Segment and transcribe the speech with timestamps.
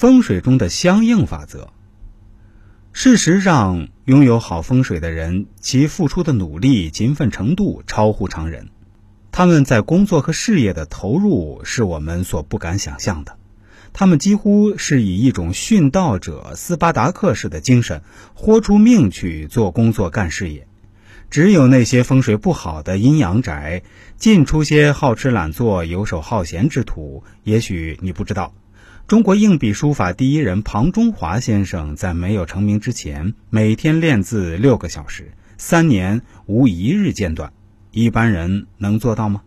[0.00, 1.68] 风水中的相应法则。
[2.90, 8.70] 事实上，拥有好风水的人，其付出的努力、勤奋程度超乎常人。
[9.30, 13.36] 他们在工作和事业的投入是我们所不敢想象的。
[13.92, 20.66] 他们几乎是以一种殉道者斯巴达克式的精神，豁出命去做工作、干事业。
[21.28, 23.82] 只有那些风水不好的阴阳宅，
[24.16, 27.22] 进出些好吃懒做、游手好闲之徒。
[27.44, 28.54] 也许你不知道，
[29.10, 37.52] 中国硬笔书法第一人庞中华先生在没有成名之前，每天练字六个小时，三年无一日间断。
[37.90, 39.42] 一般人能做到吗？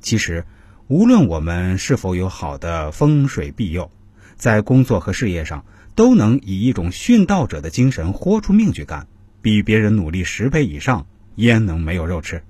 [0.00, 0.44] 其实，
[0.86, 3.90] 无论我们是否有好的风水庇佑，
[4.36, 9.06] 在工作和事业上，都能以一种殉道者的精神豁出命去干。
[9.40, 12.42] 比别人努力十倍以上，焉能没有肉吃？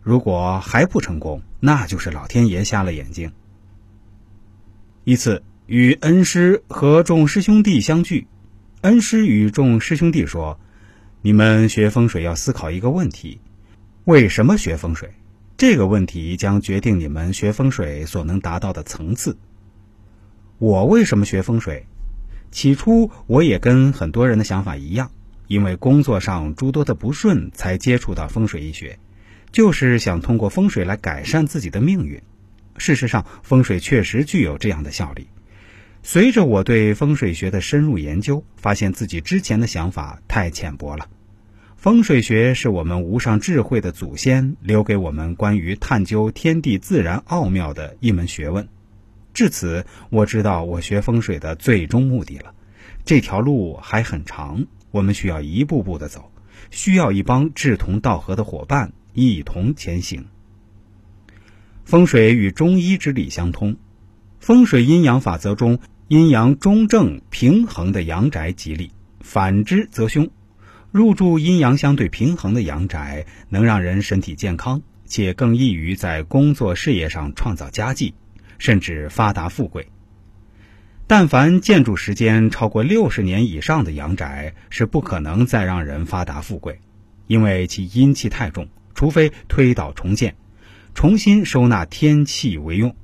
[0.00, 3.32] 如果还不成功，那就是老天爷瞎了眼睛。
[5.10, 8.28] 一次与恩师和众师兄弟相聚，
[8.82, 10.60] 恩师与众师兄弟说
[11.20, 13.40] ：“你们学风水要思考一个问题：
[14.04, 15.10] 为什么学风水？
[15.56, 19.36] 这个问题将决定你们学风水所能达到的层次。”
[20.58, 21.86] 我为什么学风水？
[22.52, 25.10] 起初我也跟很多人的想法一样。
[25.48, 29.00] 因为工作上诸多的不顺，才接触到风水医学，
[29.50, 32.22] 就是想通过风水来改善自己的命运。
[32.80, 35.28] 事实上，风水确实具有这样的效力。
[36.02, 41.06] 随着我对风水学的深入研究，发现自己之前的想法太浅薄了。
[41.76, 48.66] 风水学是我们无上智慧的祖先留给我们关于探究天地自然奥妙的一门学问。
[49.34, 52.54] 至此，我知道我学风水的最终目的了。
[53.04, 54.66] 这条路还很长。
[54.90, 56.32] 我们需要一步步的走，
[56.70, 60.26] 需要一帮志同道合的伙伴一同前行。
[61.90, 63.74] 风水与中医之理相通，
[64.38, 70.30] 风水阴阳法则中，阴阳中正平衡的阳宅吉利，反之则凶。
[70.92, 78.14] 入住阴阳相对平衡的阳宅，能让人身体健康，且更易于在工作事业上创造佳绩，
[78.58, 79.88] 甚至发达富贵。
[81.08, 86.78] 但凡建筑时间超过六十年以上的阳宅，是不可能再让人发达富贵，
[87.26, 90.36] 因为其阴气太重，除非推倒重建，
[91.00, 92.94] 重新收纳天气为用。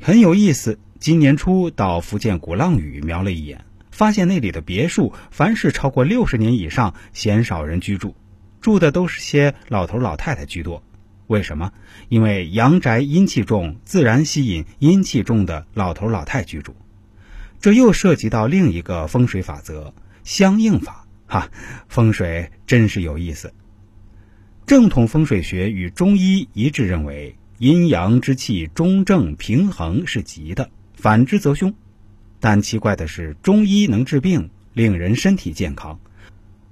[0.00, 8.16] 很有意思，今年初到福建鼓浪屿瞄了一眼，发现那里的别墅，凡是超过六十年以上，鲜少人居住，
[8.60, 10.82] 住的都是些老头老太太居多。
[11.28, 11.72] 为什么？
[12.08, 16.74] 因为阳宅阴气重，自然吸引阴气重的老头老太居住。
[17.60, 19.94] 这又涉及到另一个风水法则——
[20.24, 21.06] 相应法。
[21.28, 21.48] 哈，
[21.86, 23.54] 风水真是有意思。
[24.68, 31.72] 正统风水学与中医一致认为，阴阳之气中正平衡是吉的，反之则凶。
[32.38, 35.98] 但奇怪的是，中医能治病，令人身体健康，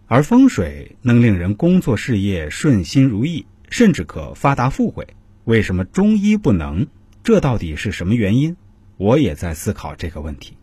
[0.09, 5.07] 而风水能令人工作事业顺心如意，甚至可发达富贵。
[5.45, 6.89] 为什么中医不能？
[7.25, 8.59] 这到底是什么原因？
[8.99, 10.59] 我也在思考这个问题。